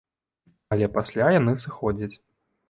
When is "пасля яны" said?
0.95-1.53